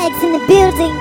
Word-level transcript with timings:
Flags 0.00 0.22
in 0.22 0.32
the 0.32 0.38
building. 0.46 0.96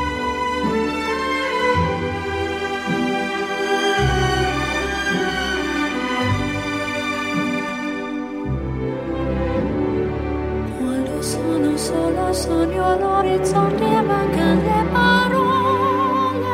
Quando 10.78 11.22
sono 11.22 11.78
solo 11.78 12.34
sogno 12.34 12.86
all'orizzonte, 12.86 14.02
mancano 14.02 14.62
le 14.64 14.86
parole. 14.92 16.48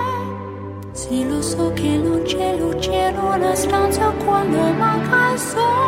Sì, 0.92 1.28
lo 1.28 1.42
so 1.42 1.74
che 1.74 1.98
non 1.98 2.22
c'è 2.22 2.58
luce 2.60 2.94
in 2.94 3.18
una 3.18 3.56
stanza 3.56 4.12
quando 4.24 4.62
manca 4.74 5.32
il 5.32 5.40
sole. 5.40 5.85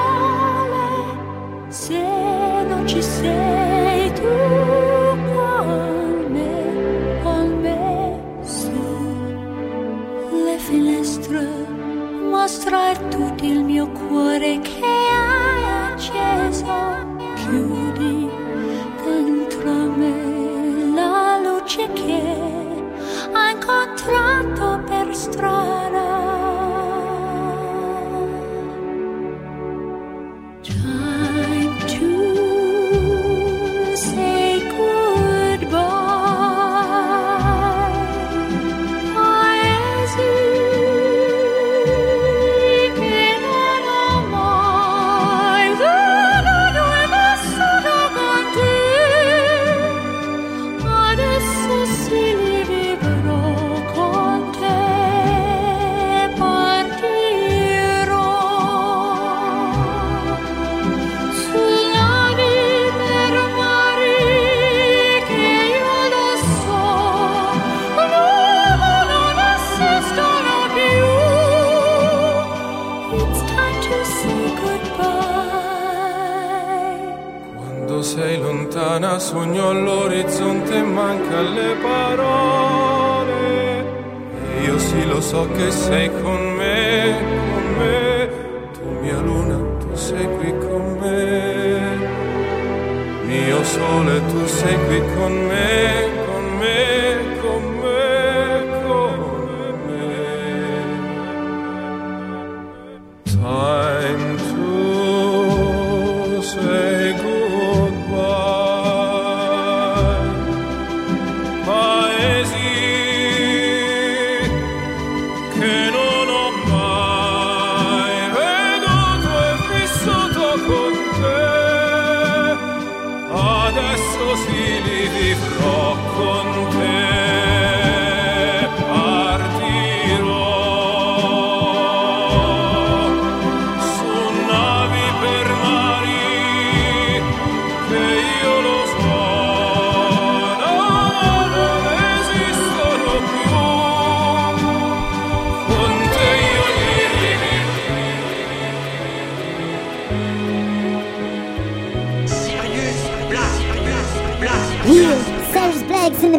all'orizzonte 79.69 80.81
mancano 80.81 81.49
le 81.53 81.75
parole. 81.81 83.35
Io 84.65 84.77
sì 84.79 85.05
lo 85.05 85.21
so 85.21 85.47
che 85.55 85.71
sei 85.71 86.09
con 86.21 86.53
me, 86.55 87.15
con 87.51 87.75
me, 87.77 88.29
tu 88.73 88.89
mia 89.01 89.19
luna, 89.19 89.57
tu 89.79 89.95
sei 89.95 90.27
qui 90.37 90.53
con 90.57 90.97
me. 90.99 92.15
Mio 93.25 93.63
sole, 93.63 94.21
tu 94.27 94.45
sei 94.45 94.77
qui 94.87 95.01
con 95.15 95.45
me. 95.47 95.96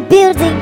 building. 0.09 0.58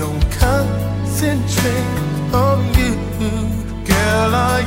I'm 0.00 0.20
concentrate 0.30 1.74
on 2.32 2.64
you. 2.78 2.94
Girl, 3.84 4.34
are 4.34 4.62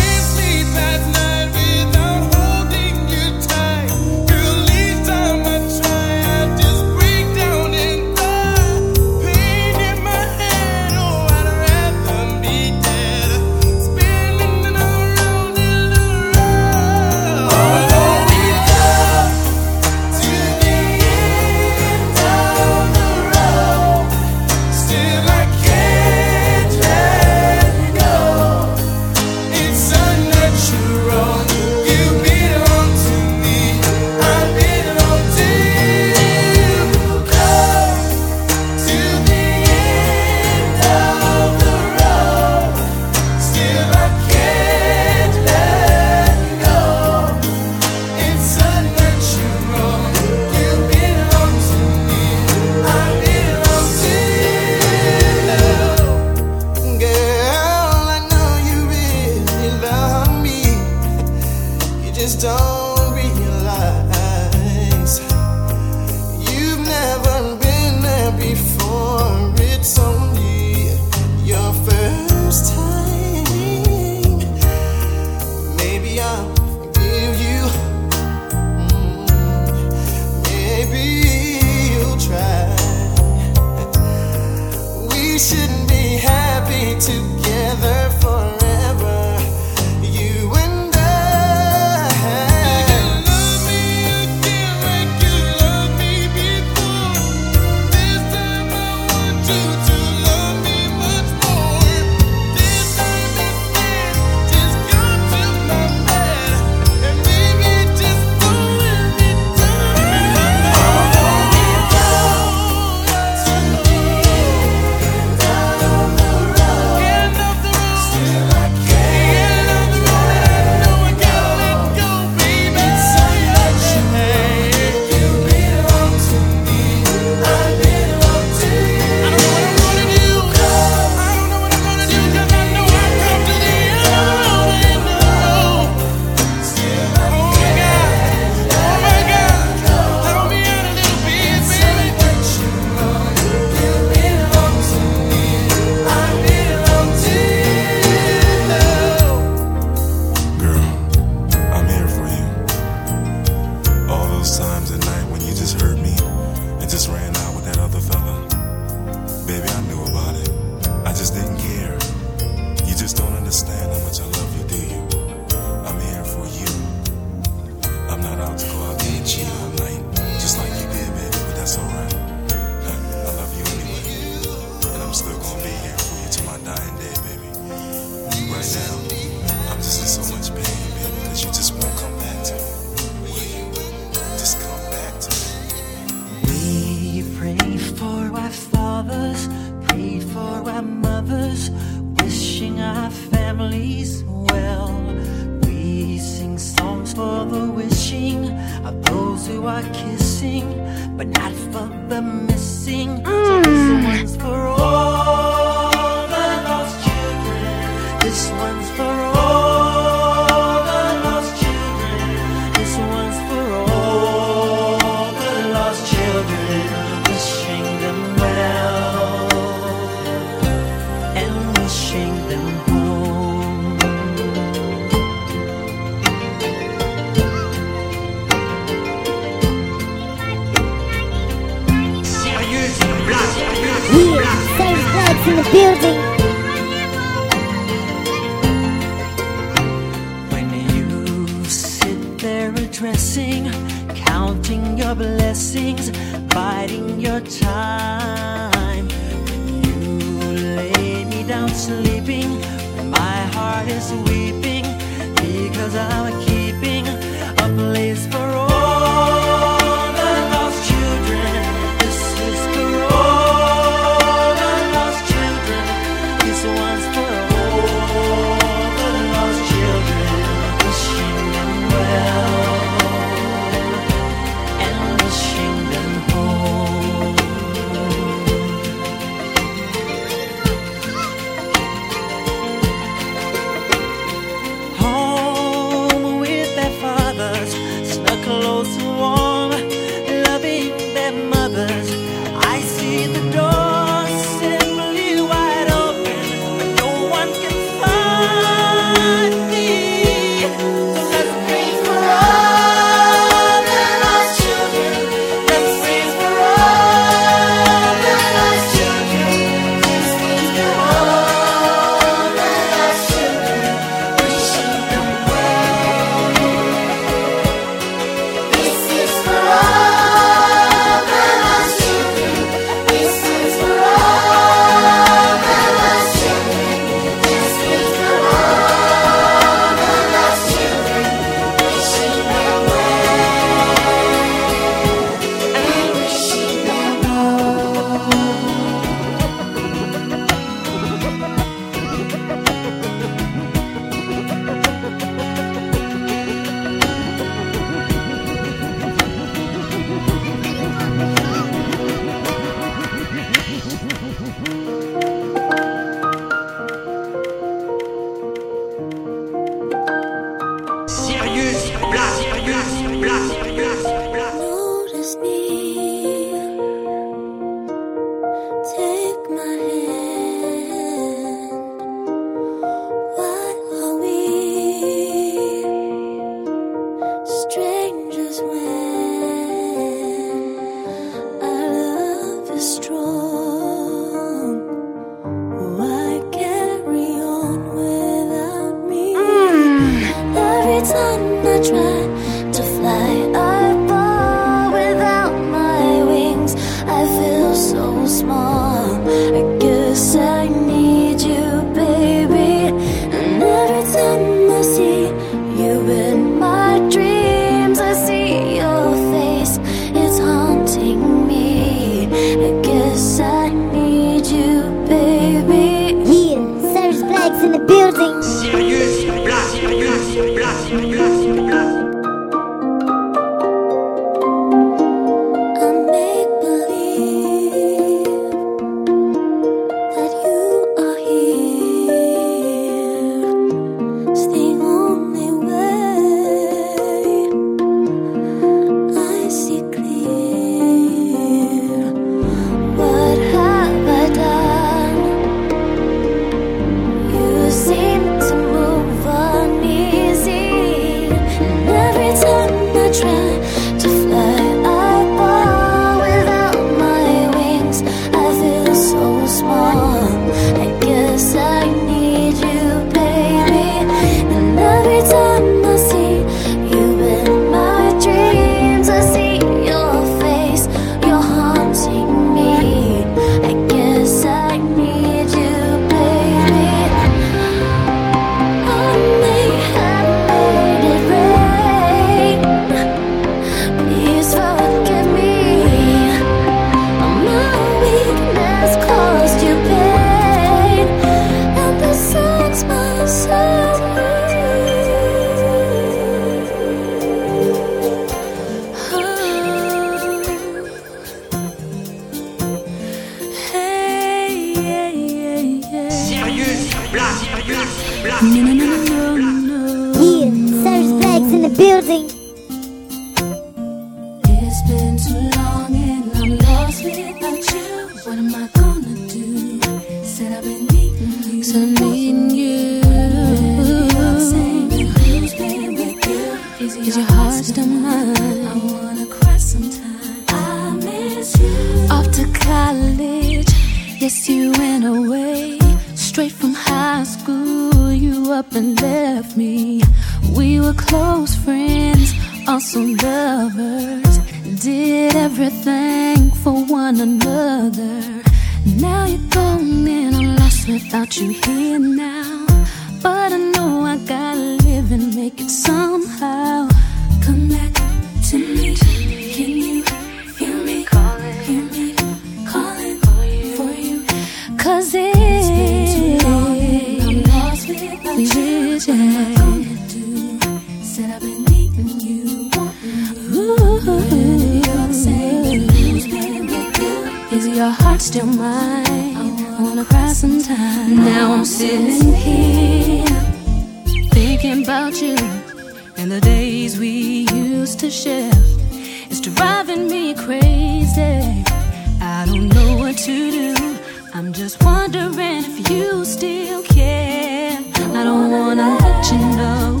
don't 598.24 598.50
wanna 598.50 598.96
let 599.02 599.30
you 599.30 599.38
know 599.58 600.00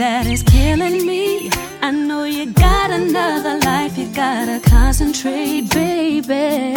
that 0.00 0.26
it's 0.26 0.42
killing 0.42 1.06
me. 1.06 1.48
I 1.80 1.92
know 1.92 2.24
you 2.24 2.46
got 2.52 2.90
another 2.90 3.58
life, 3.60 3.96
you 3.96 4.08
gotta 4.08 4.58
concentrate, 4.68 5.70
baby. 5.70 6.74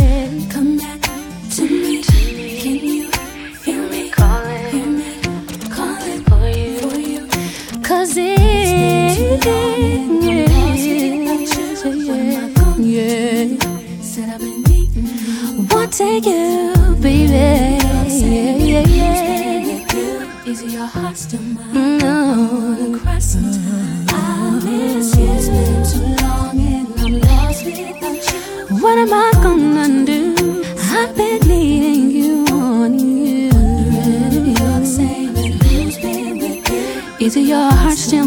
Come 0.53 0.77
back 0.77 1.01
to 1.55 1.63
me. 1.63 2.03
Can 2.03 2.75
you 2.85 3.09
hear 3.63 3.81
me? 3.89 4.09
Calling, 4.11 4.65
hear 4.73 4.89
me? 4.99 5.09
Calling 5.77 6.21
for 6.29 6.45
you. 6.59 6.77
For 6.83 6.97
you. 7.09 7.21
Cause 7.81 8.13
it's 8.15 9.17
yeah, 9.17 9.87
yeah. 12.77 14.01
Said 14.01 14.29
I've 14.29 14.39
been 14.39 14.61
needing 14.69 15.67
to 15.67 15.87
take 15.87 16.25
you, 16.27 16.95
baby. 17.01 17.84
Your 20.85 21.01
heart 21.01 21.17
still 21.17 21.41
mine? 21.41 21.97
No. 21.97 22.99
Cry 22.99 23.19
sometime. 23.19 24.05
I 24.09 24.61
miss 24.63 25.15
you. 25.17 25.25
It's 25.31 25.47
been 25.49 25.81
too 25.91 26.23
long 26.23 26.59
and 26.59 26.87
I'm 26.99 27.13
lost 27.21 27.65
without 27.65 28.23
you. 28.31 28.77
What 28.83 28.97
am 29.03 29.13
I 29.13 29.31
gonna 29.43 30.05
do? 30.05 30.63
I've 30.97 31.15
been 31.15 31.39
needing 31.47 32.11
you, 32.11 32.45
wanting 32.49 33.17
you. 33.17 33.51
You're 34.57 34.79
the 34.79 34.91
same. 34.97 35.35
and 35.35 35.63
Who's 35.63 35.97
been 35.97 36.37
with 36.37 36.69
you? 37.19 37.25
Is 37.25 37.35
your 37.37 37.71
heart 37.71 37.97
still 37.97 38.24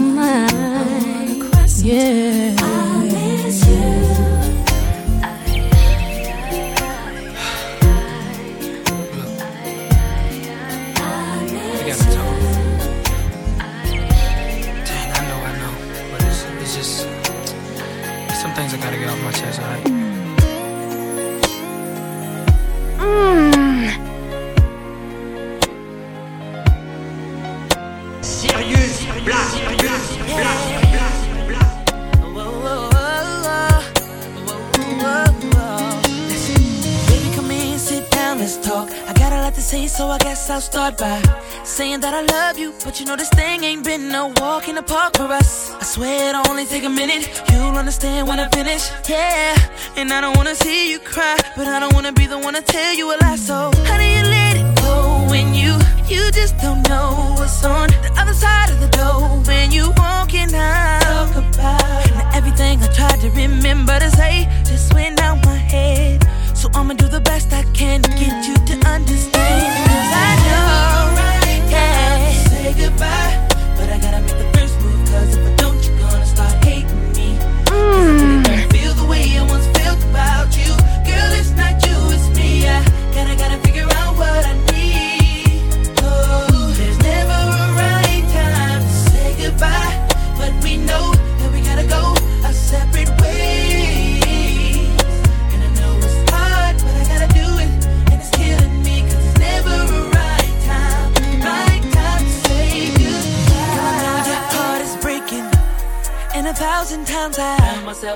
by 40.99 41.23
saying 41.65 42.01
that 42.01 42.13
I 42.13 42.23
love 42.23 42.59
you. 42.59 42.75
But 42.85 42.99
you 42.99 43.07
know, 43.07 43.17
this 43.17 43.29
thing 43.31 43.63
ain't 43.63 43.85
been 43.85 44.09
no 44.09 44.33
walk 44.39 44.69
in 44.69 44.75
the 44.75 44.83
park 44.83 45.17
for 45.17 45.25
us. 45.25 45.71
I 45.71 45.85
swear 45.85 46.31
it'll 46.31 46.51
only 46.51 46.67
take 46.67 46.85
a 46.85 46.89
minute. 46.89 47.25
You'll 47.51 47.77
understand 47.77 48.27
when 48.27 48.41
I 48.41 48.49
finish. 48.49 48.91
Yeah, 49.09 49.57
and 49.97 50.13
I 50.13 50.21
don't 50.21 50.37
wanna 50.37 50.55
see 50.55 50.91
you 50.91 50.99
cry, 50.99 51.37
but 51.57 51.69
I 51.69 51.79
don't 51.79 51.95
wanna 51.95 52.13
be 52.13 52.27
the 52.27 52.39
one 52.39 52.55
to 52.55 52.63
tell 52.63 52.95
you 52.95 53.15
a 53.15 53.17
lie. 53.23 53.37
So, 53.37 53.71
how 53.87 53.97
do 53.97 54.05
you 54.05 54.25
let 54.25 54.57
it 54.57 54.71
go 54.83 55.27
when 55.31 55.55
you, 55.55 55.79
you 56.09 56.31
just 56.33 56.59
don't 56.59 56.83
know 56.89 57.35
what's 57.39 57.65
on 57.65 57.89
the 57.89 58.13
other 58.19 58.35
side 58.35 58.71
of 58.71 58.81
the 58.81 58.89
door 58.89 59.41
when 59.47 59.71
you 59.71 59.93
walking 59.97 60.53
out? 60.55 61.01
Talk 61.03 61.37
about 61.37 62.11
now 62.11 62.31
everything 62.35 62.83
I 62.83 62.89
tried 62.89 63.21
to 63.21 63.31
remember 63.31 63.99
to 63.99 64.11
say 64.11 64.49
just 64.65 64.93
went 64.95 65.21
out 65.21 65.45
my 65.45 65.57
head. 65.57 66.28
So 66.59 66.69
I'ma 66.75 66.95
do 66.95 67.07
the 67.07 67.21
best 67.21 67.53
I 67.53 67.63
can 67.73 68.03
to 68.03 68.11
get 68.11 68.49
you 68.49 68.55
to 68.57 68.89
understand. 68.89 69.63
Cause 69.87 70.11
I 70.27 70.31
know, 70.43 71.15
right, 71.15 71.63
yeah. 71.71 72.33
Say 72.51 72.75
goodbye, 72.75 73.47
but 73.77 73.89
I 73.89 73.99
gotta 74.01 74.21
make 74.23 74.37
the 74.43 74.59
first 74.59 74.75
move. 74.81 74.99
Cause 75.07 75.37
if 75.37 75.47
I 75.47 75.55
don't, 75.55 75.79
you're 75.87 75.99
gonna 76.01 76.27
start 76.27 76.65
hating 76.65 77.13
me. 77.13 77.39
Cause 77.65 78.49
I 78.51 78.67
feel 78.73 78.93
the 78.95 79.07
way 79.07 79.39
I 79.39 79.47
once 79.47 79.69
felt 79.79 80.03
about 80.11 80.51
you. 80.59 80.75
Girl, 81.07 81.31
it's 81.39 81.53
not 81.53 81.75
you, 81.87 81.95
it's 82.11 82.29
me. 82.37 82.67
I 82.67 82.83
gotta, 83.15 83.37
gotta 83.37 83.68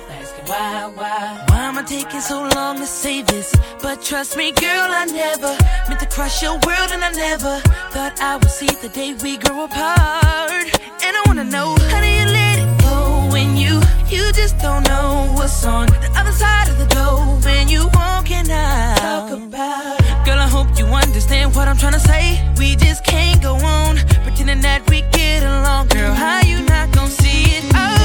found 0.03 0.23
asking 0.23 0.45
why, 0.47 0.93
why, 0.95 1.45
why 1.49 1.63
am 1.65 1.79
I 1.79 1.83
taking 1.83 2.21
so 2.21 2.49
long 2.55 2.79
to 2.79 2.87
say 2.87 3.23
this? 3.23 3.55
But 3.83 4.03
trust 4.03 4.37
me, 4.37 4.53
girl, 4.53 4.89
I 4.91 5.05
never 5.07 5.57
meant 5.89 6.01
to 6.01 6.07
crush 6.07 6.43
your 6.43 6.53
world, 6.67 6.91
and 6.91 7.03
I 7.05 7.13
never 7.13 7.61
thought 7.91 8.21
I 8.21 8.37
would 8.37 8.51
see 8.51 8.67
the 8.67 8.89
day 8.89 9.15
we 9.15 9.37
grow 9.39 9.65
apart. 9.65 10.67
And 11.05 11.17
I 11.17 11.23
wanna 11.27 11.45
know 11.45 11.77
how 11.91 12.01
do 12.01 12.07
you 12.07 12.27
let 12.27 12.59
it 12.59 12.83
go 12.83 13.29
when 13.33 13.57
you 13.57 13.81
you 14.09 14.33
just 14.33 14.59
don't 14.59 14.87
know 14.89 15.33
what's 15.35 15.65
on 15.65 15.87
the 15.87 16.11
other 16.17 16.33
side 16.33 16.69
of 16.69 16.79
the 16.79 16.87
door 16.95 17.19
when 17.45 17.69
you 17.69 17.89
walking 17.95 18.51
out. 18.51 18.97
Talk 18.99 19.31
about. 19.31 20.27
Girl, 20.27 20.39
I 20.39 20.49
hope 20.49 20.69
you 20.79 20.87
understand 20.87 21.55
what 21.55 21.67
I'm 21.69 21.77
trying 21.77 21.95
to 21.95 22.01
say. 22.01 22.25
We 22.59 22.77
just 22.77 23.05
can't 23.05 23.43
go 23.43 23.55
on 23.55 23.97
pretending 24.25 24.61
that 24.61 24.89
we 24.89 25.03
get 25.13 25.43
along. 25.43 25.89
Girl, 25.89 26.13
how 26.13 26.41
you 26.43 26.63
not 26.63 26.93
gonna 26.93 27.11
see 27.11 27.57
it? 27.57 27.65
Oh, 27.75 28.02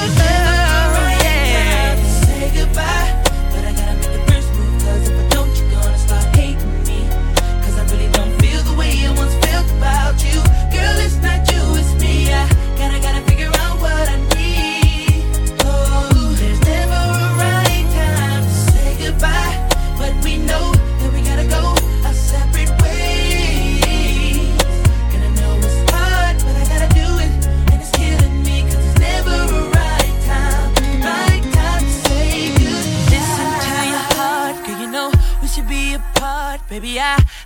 goodbye, 2.68 3.07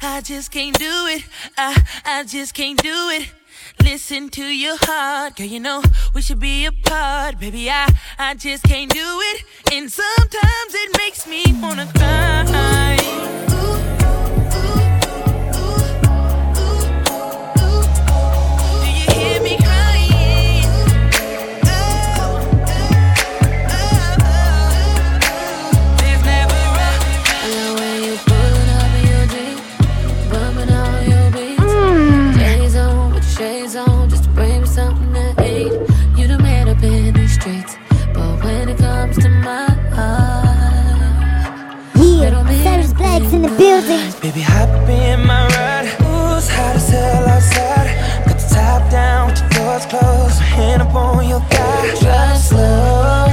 I 0.01 0.21
just 0.21 0.51
can't 0.51 0.77
do 0.77 1.05
it. 1.07 1.23
I, 1.57 1.79
I 2.05 2.23
just 2.23 2.53
can't 2.55 2.81
do 2.81 3.09
it. 3.09 3.31
Listen 3.83 4.29
to 4.29 4.43
your 4.43 4.77
heart, 4.81 5.35
girl. 5.35 5.45
You 5.45 5.59
know 5.59 5.83
we 6.13 6.21
should 6.21 6.39
be 6.39 6.65
apart, 6.65 7.39
baby. 7.39 7.69
I, 7.69 7.87
I 8.17 8.33
just 8.33 8.63
can't 8.63 8.91
do 8.91 8.99
it. 8.99 9.43
And 9.71 9.91
sometimes 9.91 10.73
it 10.73 10.97
makes 10.97 11.27
me 11.27 11.43
wanna 11.61 11.87
cry. 11.95 13.50
In 43.33 43.43
the 43.43 43.47
building? 43.47 44.11
Baby, 44.21 44.41
hop 44.41 44.89
in 44.89 45.25
my 45.25 45.47
ride. 45.47 45.87
Ooh, 46.01 46.31
hot 46.51 46.75
as 46.75 46.89
hell 46.89 47.27
outside. 47.29 48.25
Got 48.27 48.37
the 48.37 48.55
top 48.55 48.91
down 48.91 49.29
with 49.29 49.39
your 49.39 49.49
doors 49.51 49.85
closed. 49.85 50.39
Hand 50.41 50.81
up 50.81 50.93
on 50.93 51.25
your 51.25 51.39
thigh. 51.39 51.99
Drive 52.01 52.37
slow. 52.37 53.30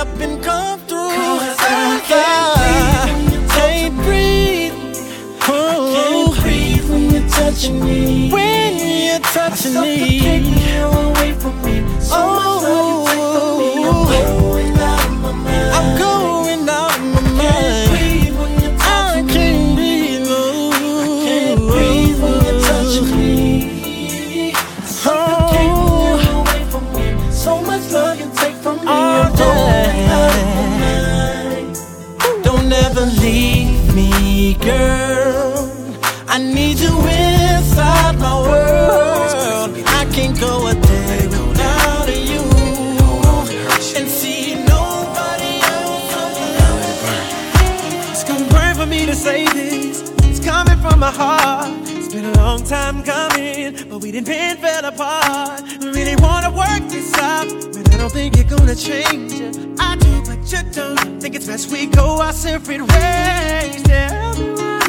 up 0.00 0.20
and 0.20 0.42
come 0.42 0.80
through. 0.88 1.10
Cause 1.10 1.56
I 1.60 2.00
can't 2.10 3.28
breathe. 3.28 3.50
Can't 3.50 3.96
breathe. 4.06 4.72
Oh. 5.46 5.92
I 5.92 6.32
can't 6.32 6.42
breathe 6.42 6.90
when 6.90 7.10
you're 7.10 7.28
touching 7.28 7.84
me. 7.84 8.30
When 8.32 8.72
you're 8.78 9.20
touching 9.20 9.74
me. 9.74 10.20
me 10.40 10.76
away 10.78 11.32
from 11.34 11.54
me. 11.62 11.76
So 12.00 12.16
oh. 12.16 12.89
heart. 51.20 51.68
It's 51.98 52.12
been 52.14 52.24
a 52.24 52.36
long 52.38 52.64
time 52.64 53.02
coming, 53.02 53.76
but 53.88 53.98
we 54.02 54.10
didn't 54.10 54.26
pin 54.26 54.56
fell 54.56 54.84
apart. 54.84 55.62
We 55.80 55.88
really 55.98 56.16
wanna 56.16 56.50
work 56.50 56.84
this 56.88 57.12
out, 57.18 57.48
but 57.74 57.84
I 57.92 57.96
don't 57.98 58.12
think 58.12 58.36
you're 58.36 58.52
gonna 58.58 58.74
change 58.74 59.32
it. 59.46 59.54
I 59.78 59.96
do, 59.96 60.12
but 60.28 60.40
you 60.52 60.62
don't. 60.72 61.20
Think 61.20 61.34
it's 61.34 61.46
best 61.46 61.70
we 61.70 61.86
go 61.86 62.20
our 62.20 62.32
separate 62.32 62.82
ways. 62.92 63.82
Tell 63.82 64.32
me 64.40 64.48
why 64.60 64.80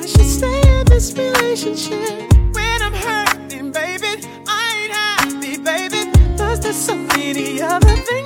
I 0.00 0.06
should 0.12 0.30
stay 0.38 0.60
in 0.76 0.84
this 0.86 1.08
relationship 1.24 2.32
when 2.56 2.78
I'm 2.86 2.96
hurting, 3.06 3.72
baby. 3.72 4.12
I 4.46 4.62
ain't 4.80 4.92
happy, 5.00 5.52
baby. 5.70 6.00
Cause 6.38 6.60
there's 6.60 6.76
so 6.76 6.94
many 6.94 7.60
other 7.60 7.96
things. 8.08 8.21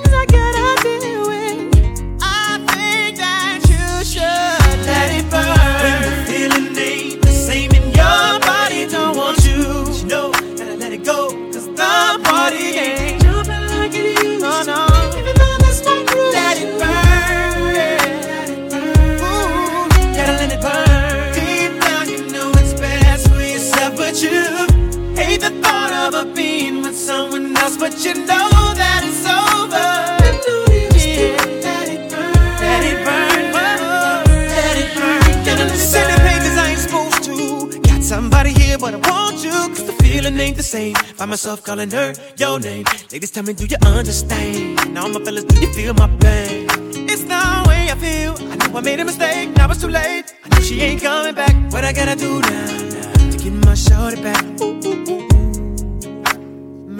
ain't 40.47 40.57
the 40.57 40.63
same. 40.63 40.95
Find 41.17 41.29
myself 41.29 41.63
calling 41.63 41.91
her 41.91 42.13
your 42.37 42.59
name. 42.59 42.85
Ladies, 43.11 43.31
tell 43.31 43.43
me, 43.43 43.53
do 43.53 43.65
you 43.65 43.77
understand? 43.85 44.93
Now, 44.93 45.07
my 45.07 45.19
fellas, 45.19 45.43
do 45.43 45.59
you 45.59 45.71
feel 45.73 45.93
my 45.93 46.07
pain? 46.23 46.67
It's 47.11 47.23
the 47.23 47.41
way 47.67 47.91
I 47.93 47.95
feel. 47.95 48.33
I 48.51 48.55
know 48.55 48.77
I 48.77 48.81
made 48.81 48.99
a 48.99 49.05
mistake. 49.05 49.49
Now 49.57 49.69
it's 49.69 49.81
too 49.81 49.89
late. 49.89 50.25
I 50.43 50.49
know 50.49 50.61
she 50.61 50.81
ain't 50.81 51.01
coming 51.01 51.35
back. 51.35 51.53
What 51.73 51.83
I 51.83 51.91
gotta 51.93 52.15
do 52.15 52.39
now, 52.41 52.65
now 52.95 53.31
to 53.31 53.37
get 53.37 53.53
my 53.65 53.75
shoulder 53.75 54.21
back? 54.21 54.43
Ooh 54.61 54.76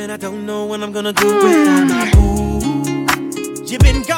and 0.09 0.13
I 0.13 0.17
don't 0.25 0.45
know 0.45 0.63
what 0.63 0.81
I'm 0.81 0.93
gonna 0.93 1.11
do 1.11 1.27
without 1.27 1.87
my 1.89 2.09
boo. 2.11 3.65
You've 3.65 3.81
been 3.81 4.03
gone. 4.03 4.16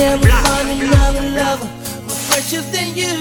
every 0.00 0.26
Black. 0.26 0.44
another 0.46 0.86
lover, 0.96 1.28
lover, 1.40 1.70
more 2.06 2.22
precious 2.30 2.64
than 2.70 2.94
you, 2.94 3.14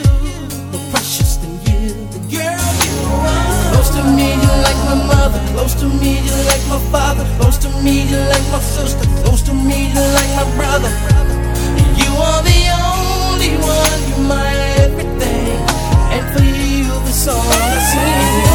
more 0.72 0.86
precious 0.92 1.38
than 1.38 1.54
you, 1.66 1.94
the 2.14 2.22
girl 2.30 2.68
you 2.86 2.96
are. 3.10 3.74
Close 3.74 3.90
to 3.98 4.04
me, 4.18 4.34
you're 4.44 4.62
like 4.68 4.80
my 4.86 4.98
mother. 5.12 5.42
Close 5.54 5.74
to 5.82 5.88
me, 5.88 6.20
you're 6.26 6.46
like 6.46 6.64
my 6.70 6.80
father. 6.92 7.26
Close 7.40 7.58
to 7.60 7.70
me, 7.82 8.08
you're 8.10 8.28
like 8.30 8.46
my 8.52 8.62
sister. 8.62 9.06
Close 9.24 9.42
to 9.44 9.54
me, 9.54 9.92
you're 9.94 10.12
like 10.20 10.32
my 10.36 10.48
brother. 10.56 10.92
You 12.02 12.12
are 12.30 12.42
the 12.52 12.62
only 12.86 13.54
one, 13.58 14.00
you're 14.10 14.28
my 14.28 14.50
everything, 14.86 15.58
and 16.14 16.24
for 16.34 16.44
you, 16.44 16.86
the 17.06 17.12
song 17.12 17.46
I 17.48 17.80
sing. 17.92 18.47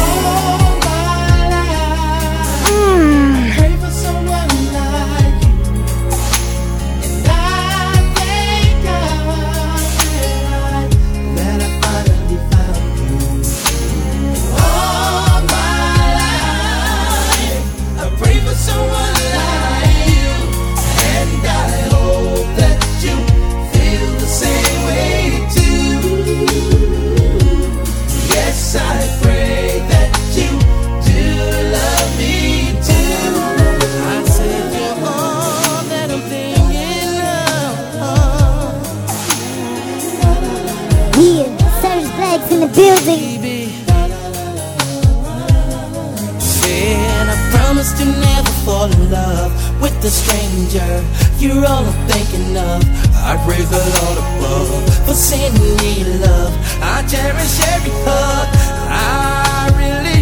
the 50.03 50.09
stranger 50.09 51.01
you're 51.39 51.65
all 51.65 51.85
I'm 51.85 52.07
thinking 52.09 52.57
of. 52.57 52.83
I 53.23 53.41
praise 53.45 53.69
the 53.69 53.77
Lord 53.77 54.17
above 54.17 55.05
for 55.05 55.13
sending 55.13 55.77
me 55.77 56.03
love. 56.19 56.53
I 56.81 57.07
cherish 57.07 57.59
every 57.73 57.91
hug. 58.03 58.47
I 58.91 59.71
really. 59.77 60.12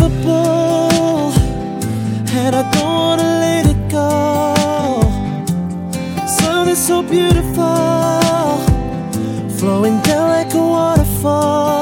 Unbelievable. 0.00 1.32
And 2.34 2.56
I 2.56 2.70
don't 2.72 2.84
wanna 2.84 3.22
let 3.22 3.66
it 3.66 3.90
go. 3.90 5.02
Something 6.26 6.74
so 6.74 7.02
beautiful 7.02 8.60
flowing 9.58 10.00
down 10.02 10.28
like 10.30 10.54
a 10.54 10.58
waterfall. 10.58 11.81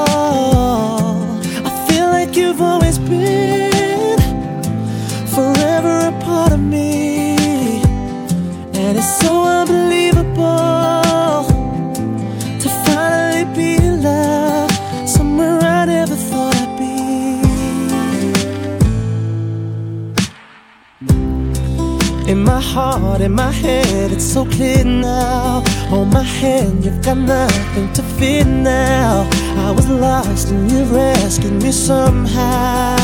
Heart, 22.71 23.19
in 23.19 23.33
my 23.33 23.51
head, 23.51 24.11
it's 24.11 24.23
so 24.23 24.45
clear 24.45 24.83
now. 24.85 25.61
Hold 25.89 26.13
my 26.13 26.23
hand, 26.23 26.85
you've 26.85 27.01
got 27.03 27.17
nothing 27.17 27.91
to 27.93 28.01
fear 28.17 28.45
now. 28.45 29.27
I 29.67 29.71
was 29.71 29.87
lost 29.89 30.51
and 30.51 30.71
you 30.71 30.83
rescued 30.85 31.61
me 31.61 31.71
somehow. 31.71 32.97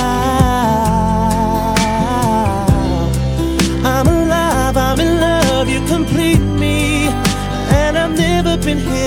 I'm 3.93 4.07
alive, 4.07 4.77
I'm 4.77 4.99
in 4.99 5.19
love, 5.19 5.67
you 5.69 5.81
complete 5.87 6.45
me. 6.63 7.09
And 7.79 7.97
I've 7.97 8.15
never 8.17 8.55
been 8.57 8.79
here 8.79 9.06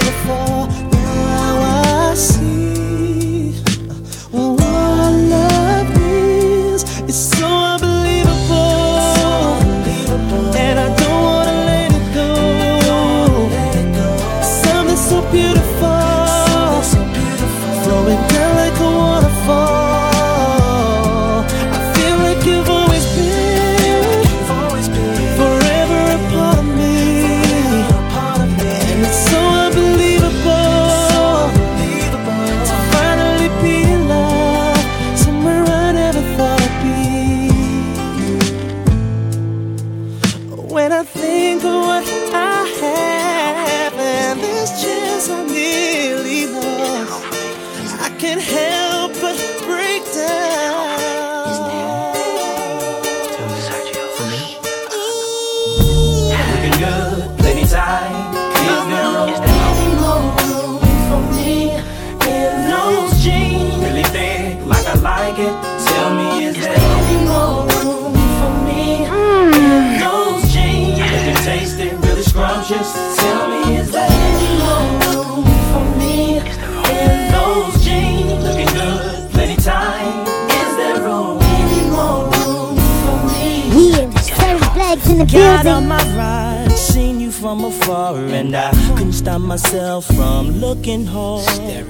Black's 85.51 85.66
in 85.66 85.66
the 85.66 85.66
Got 85.66 85.66
on 85.66 85.88
building. 85.88 85.88
my 85.88 86.16
ride, 86.16 86.78
seen 86.78 87.20
you 87.20 87.32
from 87.32 87.64
afar, 87.64 88.16
and 88.16 88.55
I 88.55 88.70
couldn't 88.96 89.12
stop 89.12 89.40
myself 89.40 90.07
from 90.07 90.51
looking 90.61 91.07
hard. 91.07 91.86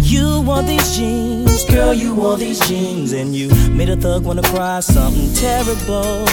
You 0.00 0.40
wore 0.42 0.62
these 0.62 0.96
jeans, 0.96 1.64
girl, 1.66 1.92
you 1.92 2.14
wore 2.14 2.36
these 2.36 2.60
jeans, 2.66 3.12
and 3.12 3.34
you 3.34 3.50
made 3.70 3.90
a 3.90 3.96
thug 3.96 4.24
wanna 4.24 4.42
cry 4.42 4.80
something 4.80 5.32
terrible. 5.34 6.26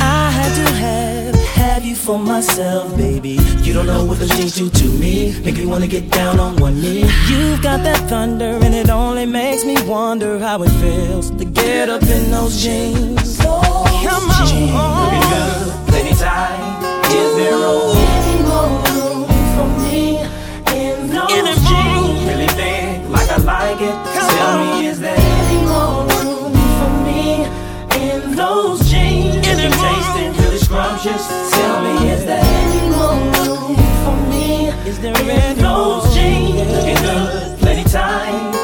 I 0.00 0.30
had 0.30 0.54
to 0.54 0.72
have, 0.74 1.34
have 1.34 1.84
you 1.84 1.94
for 1.94 2.18
myself, 2.18 2.96
baby. 2.96 3.38
You 3.62 3.72
don't 3.74 3.86
know 3.86 4.04
what 4.04 4.18
those 4.18 4.30
jeans 4.30 4.54
do 4.54 4.70
to 4.70 4.86
me, 4.98 5.38
make 5.44 5.56
me 5.56 5.66
wanna 5.66 5.86
get 5.86 6.10
down 6.10 6.40
on 6.40 6.56
one 6.56 6.80
knee. 6.80 7.04
You've 7.28 7.62
got 7.62 7.82
that 7.82 8.08
thunder, 8.08 8.58
and 8.62 8.74
it 8.74 8.90
only 8.90 9.26
makes 9.26 9.64
me 9.64 9.76
wonder 9.86 10.38
how 10.38 10.62
it 10.62 10.70
feels 10.80 11.30
to 11.32 11.44
get 11.44 11.88
up 11.90 12.02
in 12.02 12.30
those 12.30 12.62
jeans. 12.62 13.38
Come 14.04 14.28
on. 14.28 14.44
Looking 15.00 15.28
good, 15.32 15.88
plenty 15.88 16.14
time. 16.14 16.60
Is 17.10 17.36
there 17.36 17.52
room, 17.56 17.96
any 17.96 18.42
more 18.44 18.68
room 18.92 19.24
for 19.56 19.68
me 19.80 20.20
in 20.76 21.08
those 21.08 21.56
jeans? 21.64 22.20
Really 22.28 22.48
thick, 22.48 23.08
like 23.08 23.30
I 23.30 23.38
like 23.38 23.80
it. 23.80 23.96
Tell 24.12 24.58
me, 24.58 24.86
is 24.88 25.00
there 25.00 25.16
any 25.16 25.64
more 25.64 26.04
room 26.20 26.52
for 26.78 26.90
me 27.06 27.48
in 28.04 28.36
those 28.36 28.80
jeans? 28.90 29.36
Looking 29.36 29.72
tasty, 29.72 30.42
really 30.42 30.58
scrumptious. 30.58 31.26
Tell 31.52 31.82
me, 31.82 32.10
is 32.10 32.24
there 32.26 32.44
any 32.44 32.90
more 32.90 33.16
room 33.40 33.76
for 34.04 34.16
me 34.28 34.68
Is 34.86 34.98
there 35.00 35.14
in 35.18 35.30
any 35.30 35.62
those 35.62 36.14
jeans? 36.14 36.70
Looking 36.70 37.02
good, 37.02 37.58
plenty 37.58 37.84
time. 37.84 38.63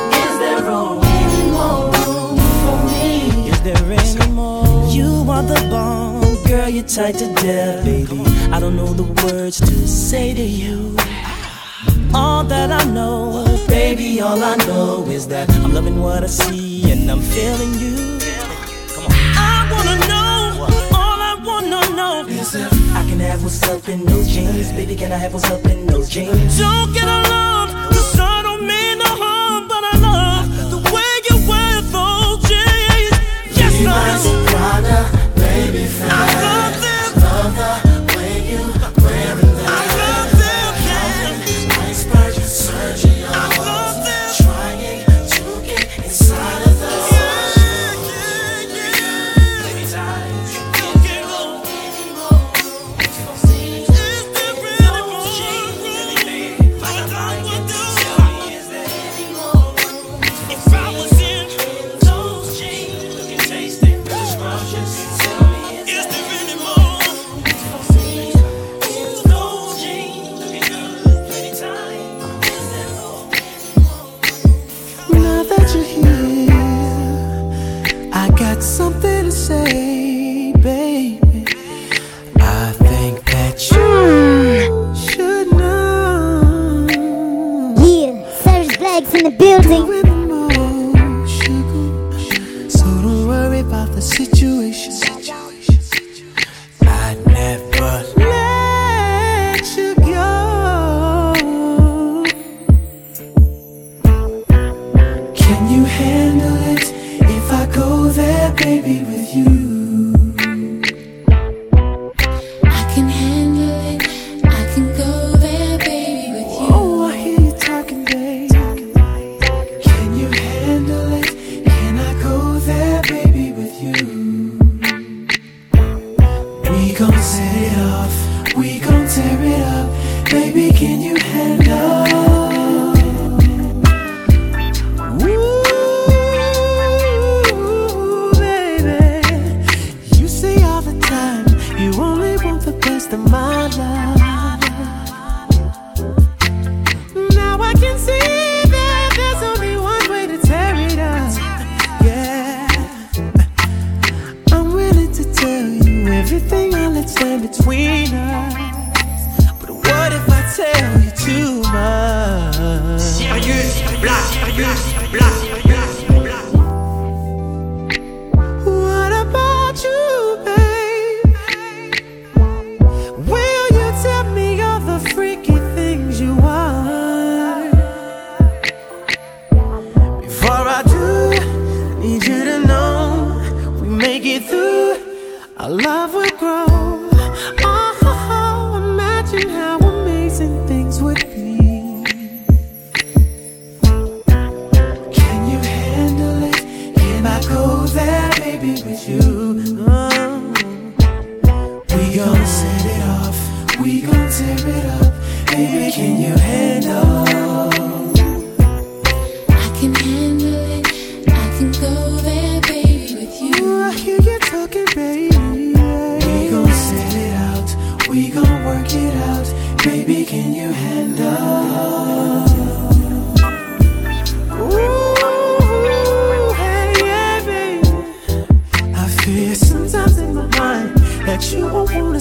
Girl, 6.51 6.69
you're 6.69 6.85
tight 6.85 7.15
to 7.15 7.33
death, 7.35 7.85
baby. 7.85 8.21
I 8.51 8.59
don't 8.59 8.75
know 8.75 8.93
the 8.93 9.09
words 9.23 9.61
to 9.61 9.87
say 9.87 10.35
to 10.35 10.43
you. 10.43 10.97
All 12.13 12.43
that 12.43 12.73
I 12.73 12.83
know, 12.91 13.47
baby, 13.69 14.21
all 14.21 14.43
I 14.43 14.57
know 14.67 15.07
is 15.07 15.29
that 15.29 15.49
I'm 15.63 15.73
loving 15.73 16.01
what 16.03 16.25
I 16.25 16.27
see 16.27 16.91
and 16.91 17.09
I'm 17.09 17.21
feeling 17.21 17.73
you. 17.85 17.97
Come 18.95 19.05
on. 19.05 19.13
I 19.53 19.59
wanna 19.73 19.97
know, 20.11 20.67
all 21.01 21.21
I 21.31 21.35
wanna 21.51 21.83
know 21.95 22.27
is 22.27 22.57
if 22.57 22.73
I 22.97 23.03
can 23.09 23.21
have 23.21 23.45
what's 23.45 23.63
up 23.69 23.89
in 23.89 24.05
those 24.05 24.27
jeans. 24.27 24.73
Baby, 24.73 24.97
can 24.97 25.13
I 25.13 25.19
have 25.19 25.33
what's 25.35 25.49
up 25.51 25.65
in 25.67 25.87
those 25.87 26.09
jeans? 26.09 26.59
Don't 26.59 26.93
get 26.93 27.07
alarmed, 27.19 27.75
cause 27.95 28.19
I 28.19 28.43
don't 28.43 28.67
mean 28.67 28.99
no 28.99 29.11
harm, 29.25 29.69
but 29.69 29.83
I 29.93 29.95
love 30.09 30.47
the 30.75 30.81
way 30.95 31.13
you 31.29 31.37
wear 31.49 31.75
those 31.95 32.41
jeans. 32.51 33.15
Yes, 33.57 33.87
I 33.87 35.20
baby, 35.51 35.85
I 36.03 36.27
love 36.45 36.77
love 37.23 37.55
the 37.59 38.17
way 38.17 38.51
you 38.51 38.63
wearing 39.03 39.41
them. 39.41 39.50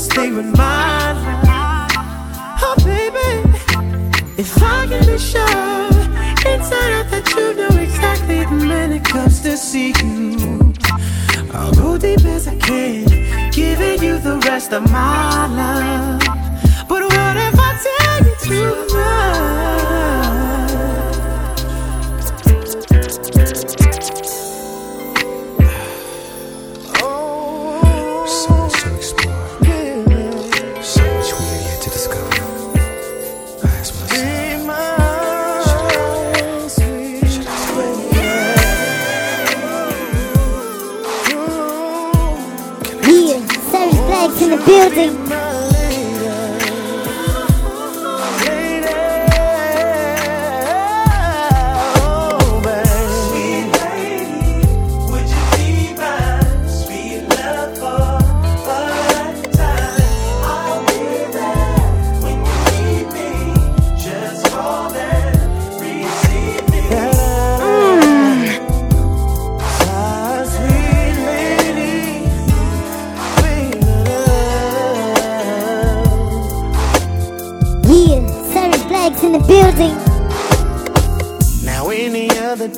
stay 0.10 0.32
with 0.32 0.49
mine. 0.57 1.18
Oh, 2.62 2.76
baby, 2.84 3.30
if 4.38 4.51
I 4.62 4.88
can 4.88 5.05
be 5.05 5.18
sure 5.18 5.89
inside 6.53 6.91
out 6.97 7.07
that 7.12 7.26
you 7.36 7.53
know 7.53 7.74
exactly 7.82 8.39
the 8.45 8.66
minute 8.66 9.01
it 9.01 9.05
comes 9.05 9.41
to 9.41 9.57
see 9.57 9.93
you. 10.01 10.74
I'll 11.53 11.74
go 11.74 11.97
deep 11.97 12.24
as 12.26 12.47
I 12.47 12.55
can, 12.55 13.51
giving 13.51 14.01
you 14.01 14.20
the 14.20 14.38
rest 14.45 14.72
of 14.74 14.84
my 14.91 15.47
love. 15.47 16.22
But 16.88 17.01
what 17.03 17.36
if 17.47 17.55
I 17.68 17.72
tell 17.84 18.18
you 18.18 18.24
the 18.24 18.45
truth? 18.45 18.88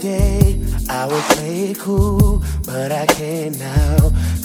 day 0.02 0.60
I 0.90 1.06
would 1.06 1.24
play 1.36 1.72
it 1.72 1.80
cool, 1.80 2.44
but 2.66 2.92
I 2.92 3.06
can't 3.06 3.58
now, 3.60 3.98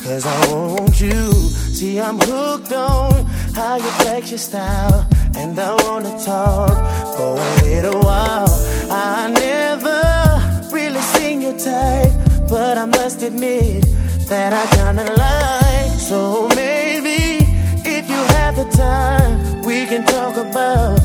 cause 0.04 0.26
I 0.26 0.52
want 0.52 1.00
you. 1.00 1.32
See, 1.76 1.98
I'm 1.98 2.18
hooked 2.18 2.72
on 2.72 3.24
how 3.54 3.76
you 3.76 3.90
flex 4.02 4.30
your 4.30 4.38
style, 4.38 5.08
and 5.34 5.58
I 5.58 5.74
wanna 5.84 6.14
talk 6.22 6.76
for 7.16 7.38
a 7.38 7.62
little 7.64 8.00
while. 8.02 8.52
I 8.90 9.30
never 9.30 10.00
really 10.74 11.00
seen 11.14 11.40
your 11.40 11.58
type, 11.58 12.12
but 12.48 12.76
I 12.76 12.84
must 12.84 13.22
admit 13.22 13.86
that 14.28 14.52
I 14.52 14.64
kinda 14.76 15.04
like. 15.26 15.98
So 15.98 16.48
maybe 16.54 17.46
if 17.96 18.04
you 18.10 18.20
have 18.36 18.56
the 18.56 18.68
time, 18.76 19.62
we 19.62 19.86
can 19.86 20.04
talk 20.04 20.36
about 20.36 21.00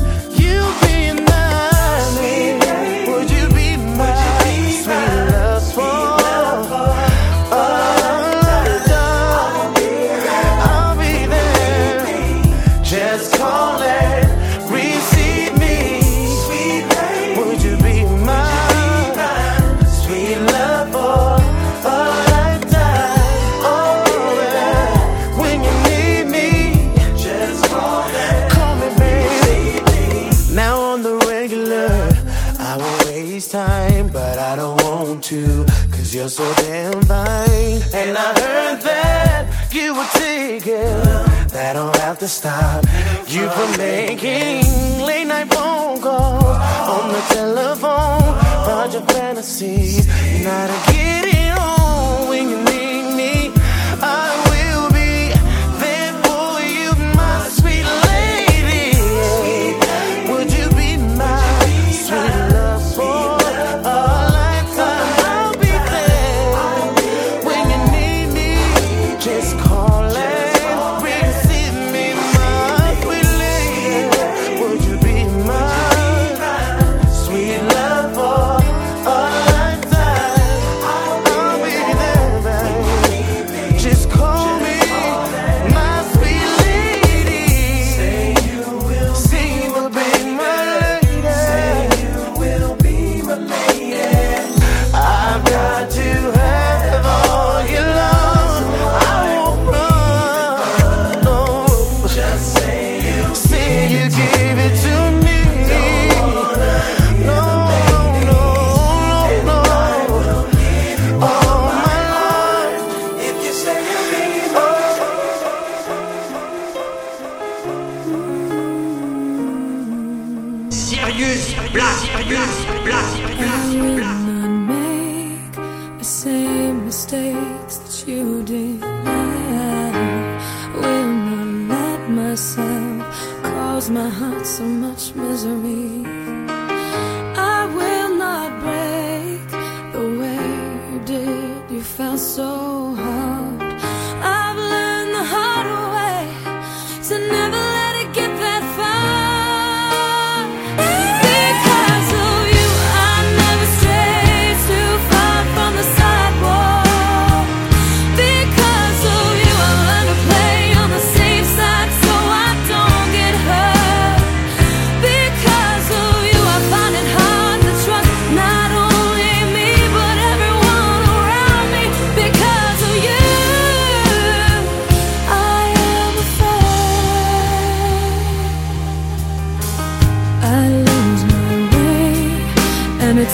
for 5.74 6.21
FaceTime, 33.42 34.12
but 34.12 34.38
I 34.38 34.56
don't 34.56 34.80
want 34.84 35.24
to, 35.24 35.64
cause 35.90 36.14
you're 36.14 36.28
so 36.28 36.44
damn 36.54 37.02
fine. 37.02 37.82
And 37.92 38.16
I 38.16 38.40
heard 38.40 38.80
that 38.82 39.72
you 39.72 39.94
were 39.94 40.06
taking 40.12 41.02
that 41.52 41.72
don't 41.74 41.96
have 41.96 42.18
to 42.20 42.28
stop 42.28 42.84
you 43.26 43.48
from 43.50 43.76
making 43.78 45.04
late 45.04 45.26
night 45.26 45.52
phone 45.52 46.00
calls 46.00 46.44
on 46.44 47.12
the 47.12 47.20
telephone. 47.30 48.22
About 48.62 48.92
your 48.92 49.02
fantasy, 49.02 50.02
not 50.44 50.70
a. 50.70 51.41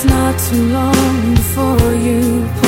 it's 0.00 0.04
not 0.04 0.38
too 0.38 0.62
long 0.68 1.34
before 1.34 1.92
you 1.94 2.67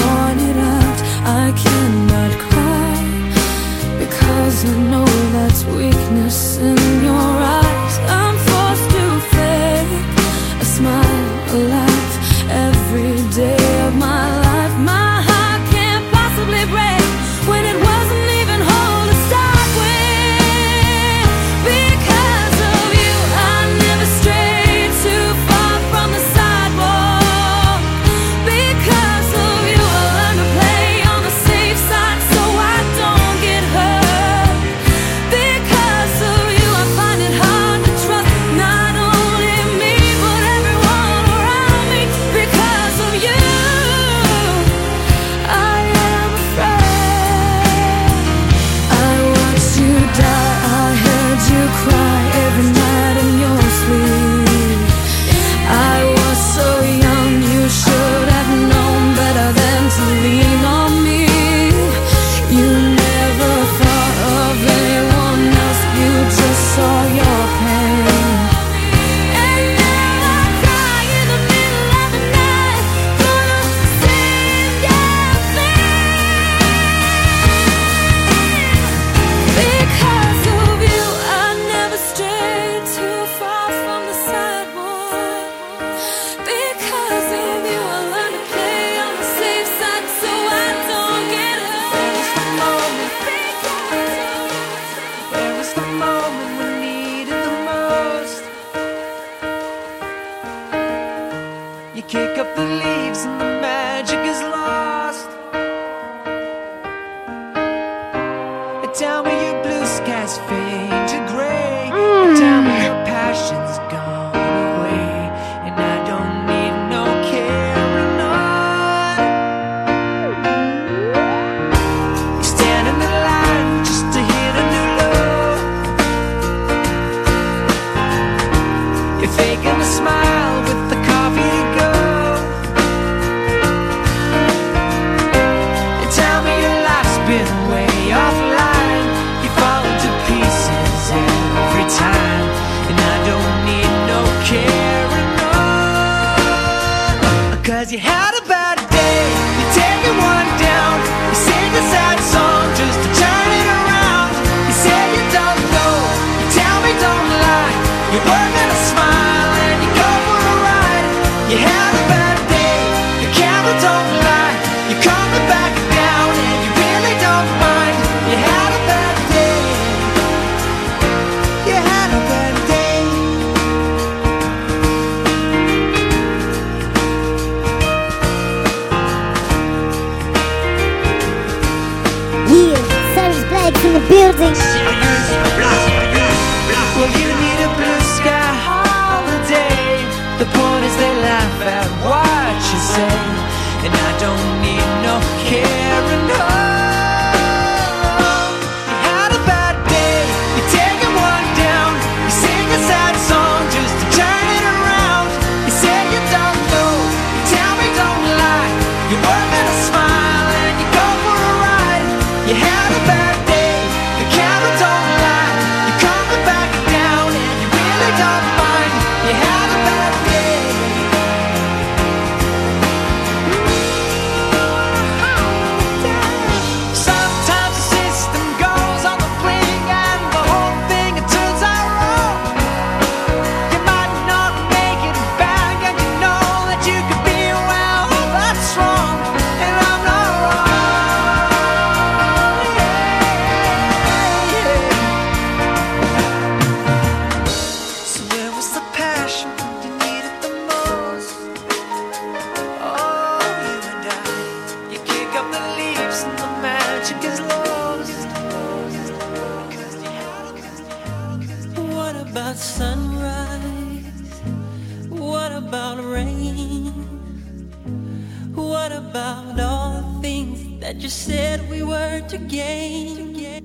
to 272.30 272.38
gain? 272.38 273.64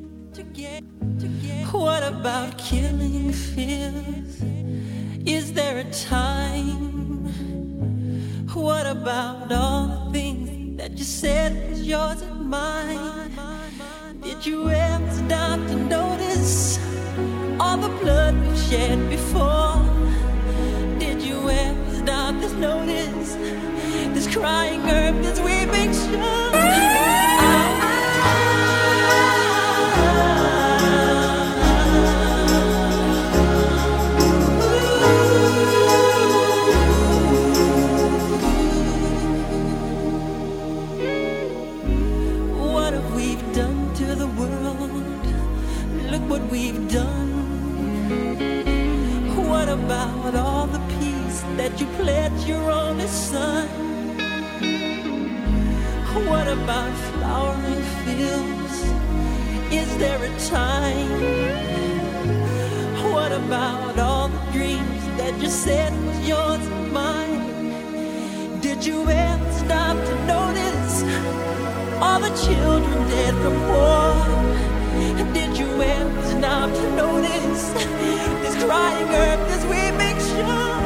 What 1.71 2.01
about 2.01 2.57
killing 2.57 3.31
fears? 3.31 4.41
Is 5.23 5.53
there 5.53 5.77
a 5.77 5.83
time? 5.91 7.25
What 8.55 8.87
about 8.87 9.51
all 9.51 9.87
the 9.87 10.11
things 10.11 10.77
that 10.77 10.97
you 10.97 11.03
said 11.03 11.69
was 11.69 11.83
yours 11.83 12.23
and 12.23 12.49
mine? 12.49 13.31
Did 14.21 14.43
you 14.43 14.67
ever 14.69 15.11
stop 15.11 15.59
to 15.67 15.75
notice 15.75 16.79
all 17.59 17.77
the 17.77 17.89
blood 18.01 18.33
we've 18.41 18.57
shed 18.63 18.97
before? 19.11 19.77
Did 20.97 21.21
you 21.21 21.37
ever 21.51 21.95
stop 22.01 22.33
to 22.41 22.49
notice 22.57 23.35
this 24.15 24.27
crying 24.35 24.81
earth, 24.89 25.21
this 25.21 25.39
weeping 25.39 25.93
What 25.93 26.54
you 51.79 51.87
pledged 51.97 52.47
your 52.47 52.71
only 52.71 53.07
son? 53.07 53.67
What 56.29 56.47
about 56.47 56.93
flowering 57.11 57.83
fields? 58.03 58.75
Is 59.73 59.97
there 59.97 60.21
a 60.23 60.31
time? 60.47 61.11
What 63.11 63.31
about 63.31 63.99
all 63.99 64.29
the 64.29 64.39
dreams 64.53 65.03
that 65.17 65.33
you 65.41 65.49
said 65.49 65.91
was 66.05 66.27
yours 66.27 66.65
and 66.67 66.93
mine? 66.93 68.61
Did 68.61 68.85
you 68.85 69.09
ever 69.09 69.51
stop 69.51 69.97
to 70.09 70.15
notice 70.25 71.03
all 72.01 72.19
the 72.21 72.33
children 72.45 72.99
dead 73.09 73.33
from 73.43 73.57
war? 73.73 74.15
Did 75.33 75.57
you 75.57 75.69
ever 75.81 76.21
stop 76.35 76.69
to 76.71 76.95
notice 76.95 77.63
this 78.43 78.55
crying 78.63 79.09
earth, 79.23 79.41
this 79.49 79.63
weeping 79.71 80.19
shore? 80.29 80.84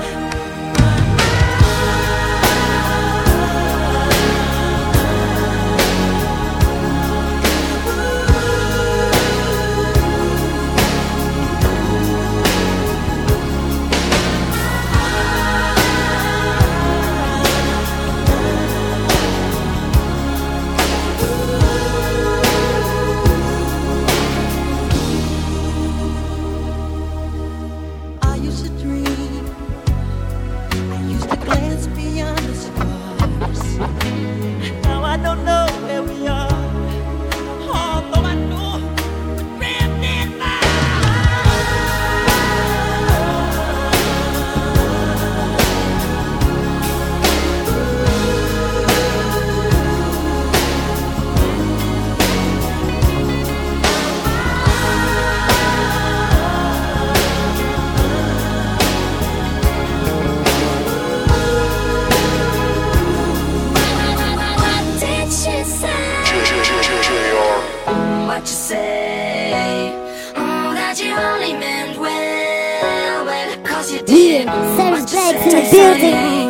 You 74.53 74.61
did. 75.05 75.35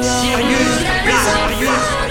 Yeah, 0.03 1.23
Savage 1.25 1.59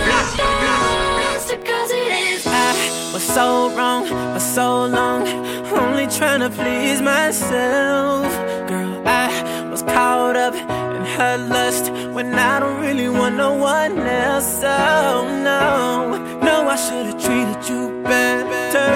Black's 0.04 0.34
in 0.34 0.48
the 0.48 1.56
building. 1.64 2.08
I 2.46 3.10
was 3.12 3.22
so 3.22 3.46
wrong 3.76 4.06
for 4.06 4.40
so 4.40 4.84
long, 4.86 5.26
only 5.72 6.06
trying 6.06 6.40
to 6.40 6.50
please 6.50 7.00
myself. 7.00 8.26
Girl, 8.68 9.02
I 9.06 9.28
was 9.70 9.82
caught 9.82 10.36
up 10.36 10.54
in 10.54 11.04
her 11.16 11.36
lust 11.48 11.90
when 12.14 12.34
I 12.34 12.60
don't 12.60 12.80
really 12.80 13.08
want 13.08 13.36
no 13.36 13.54
one 13.54 13.98
else. 13.98 14.60
Oh 14.62 15.26
no, 15.50 16.18
no, 16.40 16.68
I 16.68 16.76
should 16.76 17.06
have 17.06 17.20
treated 17.24 17.68
you 17.68 18.02
better. 18.02 18.90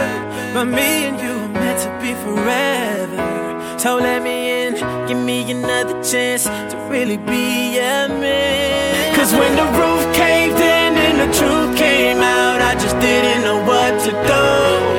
But 0.55 0.67
me 0.67 1.07
and 1.09 1.19
you 1.21 1.33
were 1.41 1.49
meant 1.49 1.81
to 1.85 1.91
be 2.03 2.13
forever. 2.25 3.79
So 3.79 3.97
let 3.97 4.23
me 4.23 4.37
in, 4.51 4.52
give 5.13 5.25
me 5.25 5.51
another 5.51 6.03
chance 6.03 6.45
to 6.45 6.89
really 6.91 7.19
be 7.19 7.77
a 7.77 8.09
man. 8.09 9.15
Cause 9.15 9.33
when 9.35 9.55
the 9.57 9.67
roof 9.79 10.17
caved 10.17 10.57
in 10.57 10.97
and 11.07 11.21
the 11.21 11.39
truth 11.39 11.77
came 11.77 12.19
out, 12.19 12.63
I 12.63 12.73
just 12.75 12.99
didn't 12.99 13.43
know 13.45 13.63
what 13.63 14.01
to 14.05 14.11
do. 14.11 14.92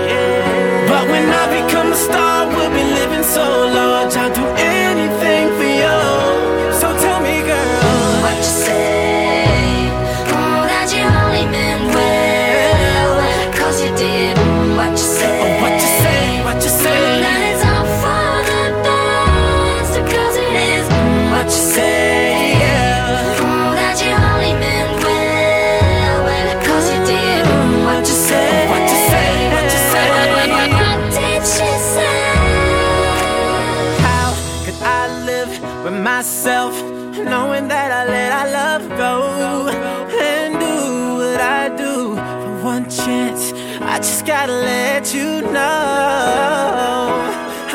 gotta 44.37 44.53
let 44.53 45.13
you 45.13 45.29
know. 45.55 47.01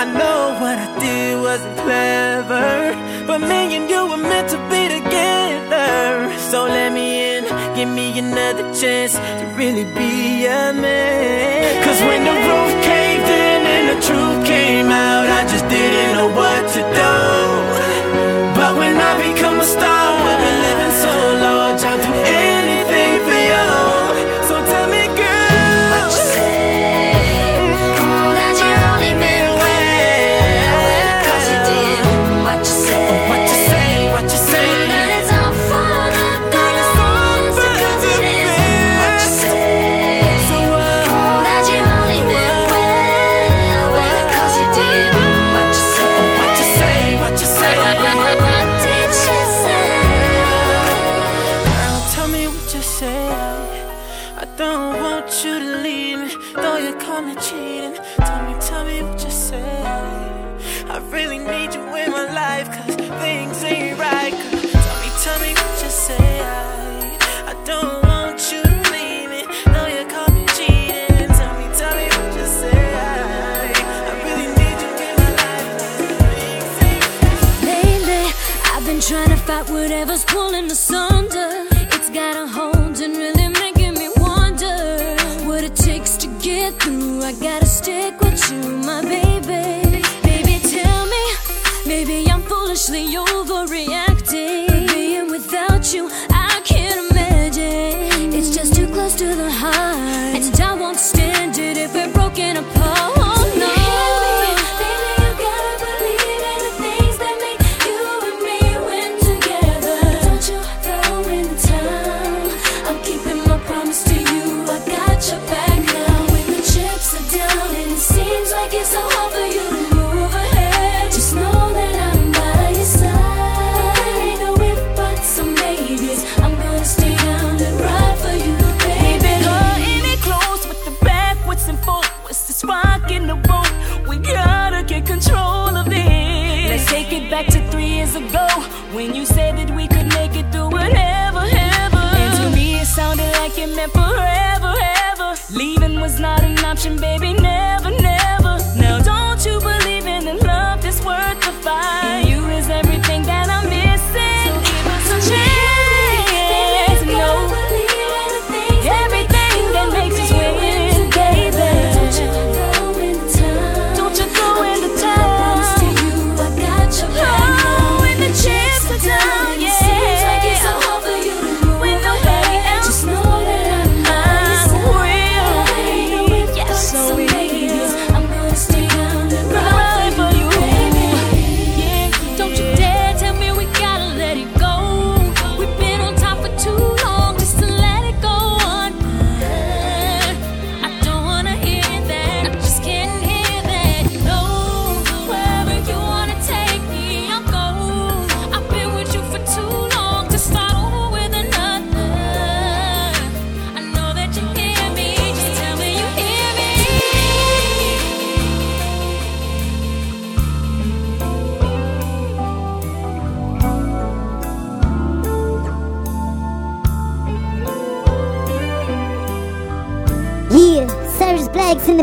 I 0.02 0.04
know 0.18 0.40
what 0.62 0.76
I 0.86 0.88
did 0.98 1.40
wasn't 1.40 1.76
clever, 1.84 2.70
but 3.28 3.38
me 3.50 3.76
and 3.76 3.88
you 3.88 4.00
were 4.10 4.22
meant 4.30 4.48
to 4.54 4.58
be 4.72 4.82
together. 4.98 5.86
So 6.50 6.58
let 6.64 6.90
me 6.92 7.06
in, 7.30 7.44
give 7.76 7.88
me 7.88 8.18
another 8.18 8.64
chance 8.80 9.12
to 9.38 9.44
really 9.60 9.86
be 10.00 10.46
a 10.46 10.72
man. 10.84 11.84
Cause 11.84 12.00
when 12.08 12.20
the 12.28 12.36
roof 12.46 12.72
caved 12.90 13.30
in 13.46 13.60
and 13.74 13.84
the 13.92 13.98
truth 14.06 14.38
came 14.44 14.90
out, 14.90 15.26
I 15.38 15.42
just 15.52 15.66
didn't 15.68 16.10
know 16.16 16.28
what 16.40 16.62
to 16.74 16.80
do. 17.00 17.47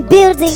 building. 0.10 0.53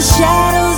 the 0.00 0.06
shadow 0.06 0.69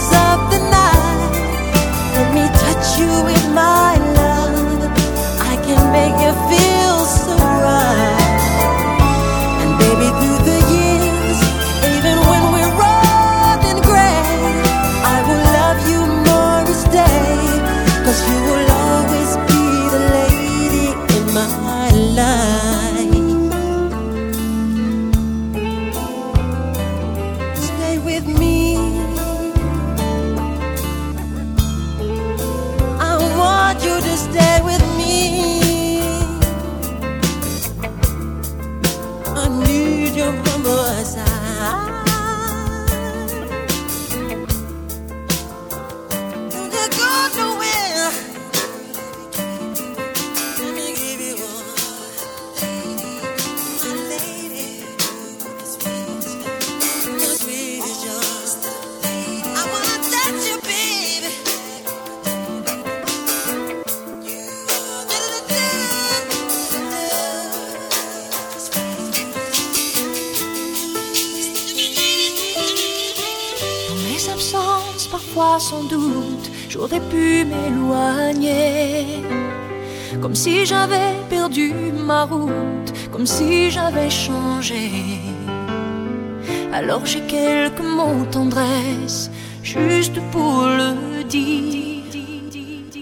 Alors 86.82 87.06
j'ai 87.06 87.20
quelques 87.20 87.86
mots 87.96 88.26
tendresse, 88.30 89.30
juste 89.62 90.18
pour 90.32 90.66
le 90.66 91.22
dire. 91.22 92.02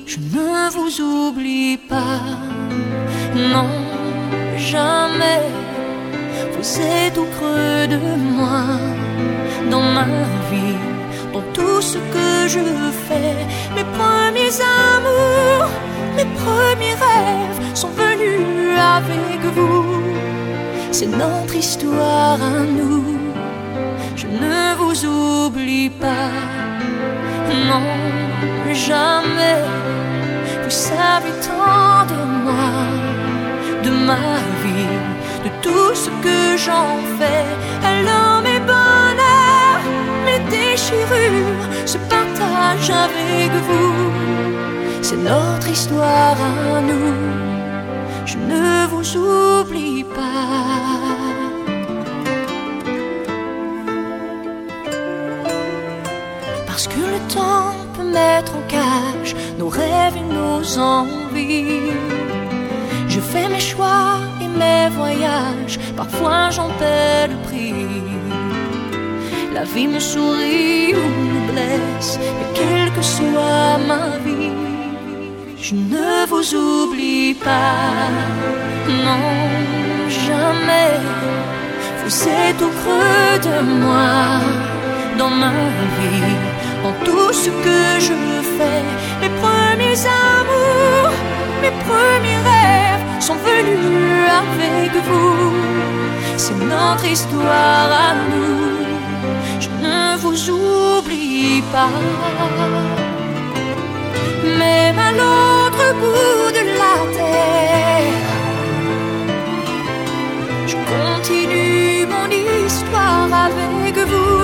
Je 0.07 0.19
ne 0.19 0.71
vous 0.71 1.01
oublie 1.01 1.79
pas, 1.79 2.21
non, 3.35 3.71
jamais. 4.59 5.45
Vous 6.53 6.81
êtes 6.81 7.17
au 7.17 7.25
creux 7.25 7.87
de 7.95 8.01
moi, 8.37 8.67
dans 9.71 9.87
ma 9.97 10.05
vie, 10.51 10.81
dans 11.33 11.47
tout 11.55 11.81
ce 11.81 11.97
que 12.15 12.49
je 12.49 12.65
fais. 13.07 13.37
Mes 13.75 13.87
premiers 13.99 14.57
amours, 14.93 15.71
mes 16.17 16.29
premiers 16.43 16.99
rêves 17.07 17.61
sont 17.75 17.93
venus 18.05 18.79
avec 18.79 19.41
vous. 19.55 20.03
C'est 20.93 21.07
notre 21.07 21.55
histoire 21.55 22.43
à 22.43 22.61
nous. 22.79 23.20
Ne 24.31 24.75
vous 24.77 25.05
oublie 25.05 25.91
pas, 25.91 26.31
non, 27.69 27.83
jamais. 28.73 29.65
Vous 30.63 30.71
savez 30.71 31.33
tant 31.49 32.07
de 32.13 32.21
moi, 32.45 32.71
de 33.83 33.91
ma 33.91 34.37
vie, 34.63 34.99
de 35.45 35.51
tout 35.63 35.95
ce 35.95 36.11
que 36.25 36.57
j'en 36.57 36.99
fais. 37.19 37.45
Alors 37.85 38.41
mes 38.43 38.61
bonheurs, 38.61 39.85
mes 40.27 40.39
déchirures 40.49 41.65
se 41.87 41.99
partagent 42.15 42.95
avec 43.09 43.51
vous. 43.69 44.13
C'est 45.03 45.17
notre 45.17 45.69
histoire 45.69 46.37
à 46.77 46.81
nous. 46.81 47.15
Je 48.27 48.37
ne 48.37 48.87
vous 48.87 49.17
oublie 49.17 50.05
pas. 50.05 51.20
Parce 56.83 56.97
que 56.97 57.07
le 57.17 57.21
temps 57.35 57.75
peut 57.95 58.11
mettre 58.11 58.53
en 58.57 58.63
cage 58.67 59.37
nos 59.59 59.69
rêves 59.69 60.17
et 60.17 60.35
nos 60.35 60.79
envies. 60.79 61.93
Je 63.07 63.21
fais 63.21 63.51
mes 63.51 63.61
choix 63.61 64.17
et 64.41 64.49
mes 64.49 64.89
voyages, 64.89 65.79
parfois 65.95 66.49
j'en 66.49 66.71
paie 66.81 67.29
le 67.29 67.37
prix. 67.47 67.75
La 69.53 69.65
vie 69.65 69.89
me 69.89 70.01
sourit 70.01 70.95
ou 70.95 71.07
me 71.35 71.53
blesse, 71.53 72.19
mais 72.19 72.49
quelle 72.55 72.91
que 72.93 73.03
soit 73.03 73.77
ma 73.87 74.17
vie, 74.25 74.57
je 75.61 75.75
ne 75.75 76.27
vous 76.31 76.55
oublie 76.55 77.35
pas, 77.35 78.09
non, 78.89 80.09
jamais. 80.09 80.97
Vous 82.03 82.29
êtes 82.43 82.63
au 82.63 82.73
creux 82.81 83.39
de 83.49 83.57
moi, 83.83 84.41
dans 85.19 85.29
ma 85.29 85.53
vie, 85.99 86.50
dans 86.83 86.93
tout 87.05 87.33
ce 87.33 87.51
que 87.51 87.83
je 88.07 88.17
fais. 88.57 88.83
Mes 89.21 89.33
premiers 89.43 90.01
amours, 90.37 91.15
mes 91.63 91.75
premiers 91.87 92.43
rêves 92.51 93.05
sont 93.21 93.39
venus 93.51 94.27
avec 94.43 94.93
vous. 95.09 95.53
C'est 96.37 96.59
notre 96.75 97.05
histoire 97.05 97.91
à 98.09 98.11
nous. 98.31 98.81
Je 99.65 99.69
ne 99.85 100.17
vous 100.23 100.39
oublie 100.51 101.63
pas. 101.73 101.95
Même 104.59 104.99
à 104.99 105.11
l'autre 105.13 105.85
bout 106.01 106.51
de 106.59 106.63
la 106.81 106.97
terre, 107.17 108.29
je 110.67 110.77
continue 110.93 112.07
mon 112.15 112.29
histoire 112.31 113.29
avec 113.49 113.97
vous. 114.07 114.40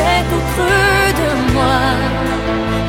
Êtes 0.00 0.32
au 0.38 0.42
creux 0.52 1.12
de 1.22 1.30
moi, 1.54 1.82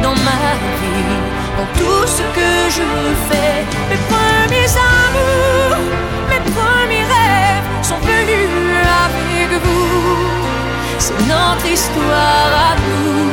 dans 0.04 0.16
ma 0.30 0.44
vie, 0.80 1.18
dans 1.58 1.70
tout 1.80 2.06
ce 2.18 2.24
que 2.38 2.52
je 2.78 2.88
fais. 3.28 3.66
Mes 3.90 4.02
premiers 4.12 4.74
amours, 5.04 5.78
mes 6.30 6.44
premiers 6.52 7.08
rêves 7.16 7.68
sont 7.82 8.00
venus 8.00 8.86
avec 9.06 9.50
vous. 9.64 10.18
C'est 11.00 11.20
notre 11.28 11.66
histoire 11.66 12.52
à 12.70 12.76
nous. 12.88 13.30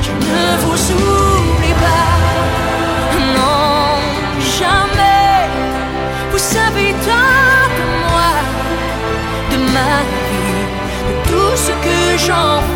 Je 0.00 0.12
ne 0.12 0.44
vous 0.62 0.82
oublie 0.92 1.76
pas, 1.84 2.16
non, 3.36 3.98
jamais. 4.58 5.50
Vous 6.30 6.38
savez 6.38 6.94
tant 7.08 7.66
moi, 8.10 8.32
de 9.50 9.56
ma 9.74 9.96
vie, 10.28 10.64
de 11.08 11.14
tout 11.28 11.54
ce 11.66 11.72
que 11.84 11.98
j'en 12.26 12.60
fais. 12.60 12.75